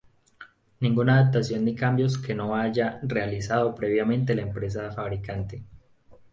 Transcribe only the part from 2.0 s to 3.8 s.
que no haya realizado